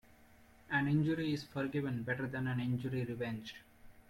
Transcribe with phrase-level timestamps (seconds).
[0.71, 3.57] An injury is forgiven better than an injury revenged.